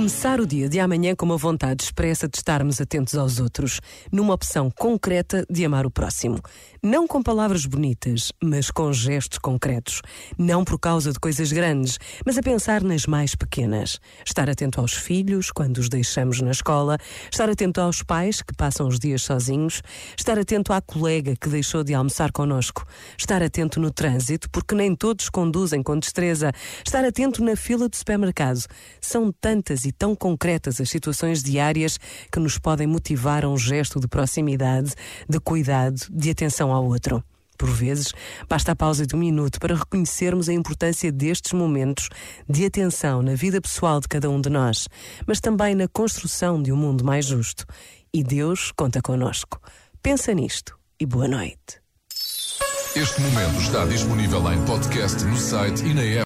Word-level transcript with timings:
Começar 0.00 0.40
o 0.40 0.46
dia 0.46 0.66
de 0.66 0.80
amanhã 0.80 1.14
com 1.14 1.26
uma 1.26 1.36
vontade 1.36 1.84
expressa 1.84 2.26
de 2.26 2.38
estarmos 2.38 2.80
atentos 2.80 3.14
aos 3.16 3.38
outros, 3.38 3.82
numa 4.10 4.32
opção 4.32 4.70
concreta 4.70 5.44
de 5.50 5.62
amar 5.62 5.84
o 5.84 5.90
próximo. 5.90 6.40
Não 6.82 7.06
com 7.06 7.22
palavras 7.22 7.66
bonitas, 7.66 8.32
mas 8.42 8.70
com 8.70 8.90
gestos 8.94 9.36
concretos. 9.36 10.00
Não 10.38 10.64
por 10.64 10.78
causa 10.78 11.12
de 11.12 11.20
coisas 11.20 11.52
grandes, 11.52 11.98
mas 12.24 12.38
a 12.38 12.42
pensar 12.42 12.82
nas 12.82 13.04
mais 13.04 13.34
pequenas. 13.34 14.00
Estar 14.24 14.48
atento 14.48 14.80
aos 14.80 14.94
filhos 14.94 15.50
quando 15.50 15.76
os 15.76 15.90
deixamos 15.90 16.40
na 16.40 16.52
escola, 16.52 16.96
estar 17.30 17.50
atento 17.50 17.82
aos 17.82 18.02
pais 18.02 18.40
que 18.40 18.54
passam 18.54 18.88
os 18.88 18.98
dias 18.98 19.20
sozinhos, 19.20 19.82
estar 20.16 20.38
atento 20.38 20.72
à 20.72 20.80
colega 20.80 21.36
que 21.36 21.50
deixou 21.50 21.84
de 21.84 21.92
almoçar 21.92 22.32
connosco, 22.32 22.86
estar 23.18 23.42
atento 23.42 23.78
no 23.78 23.90
trânsito, 23.90 24.48
porque 24.48 24.74
nem 24.74 24.96
todos 24.96 25.28
conduzem 25.28 25.82
com 25.82 25.98
destreza, 25.98 26.52
estar 26.82 27.04
atento 27.04 27.44
na 27.44 27.54
fila 27.54 27.86
do 27.86 27.94
supermercado. 27.94 28.64
São 29.02 29.30
tantas 29.30 29.84
e 29.84 29.89
tão 29.92 30.14
concretas 30.14 30.80
as 30.80 30.90
situações 30.90 31.42
diárias 31.42 31.98
que 32.30 32.40
nos 32.40 32.58
podem 32.58 32.86
motivar 32.86 33.44
a 33.44 33.48
um 33.48 33.58
gesto 33.58 34.00
de 34.00 34.08
proximidade, 34.08 34.94
de 35.28 35.40
cuidado, 35.40 36.00
de 36.10 36.30
atenção 36.30 36.72
ao 36.72 36.84
outro. 36.84 37.22
Por 37.60 37.68
vezes, 37.68 38.14
basta 38.48 38.72
a 38.72 38.76
pausa 38.76 39.06
de 39.06 39.14
um 39.14 39.18
minuto 39.18 39.60
para 39.60 39.74
reconhecermos 39.74 40.48
a 40.48 40.52
importância 40.52 41.12
destes 41.12 41.52
momentos 41.52 42.08
de 42.48 42.64
atenção 42.64 43.20
na 43.20 43.34
vida 43.34 43.60
pessoal 43.60 44.00
de 44.00 44.08
cada 44.08 44.30
um 44.30 44.40
de 44.40 44.48
nós, 44.48 44.88
mas 45.26 45.40
também 45.40 45.74
na 45.74 45.86
construção 45.86 46.62
de 46.62 46.72
um 46.72 46.76
mundo 46.76 47.04
mais 47.04 47.26
justo. 47.26 47.66
E 48.14 48.24
Deus 48.24 48.72
conta 48.74 49.02
conosco. 49.02 49.60
Pensa 50.02 50.32
nisto 50.32 50.78
e 50.98 51.04
boa 51.04 51.28
noite. 51.28 51.80
Este 52.96 53.20
momento 53.20 53.60
está 53.60 53.84
disponível 53.84 54.52
em 54.52 54.64
podcast 54.64 55.22
no 55.24 55.36
site 55.36 55.84
e 55.84 55.94
na 55.94 56.02
app. 56.02 56.18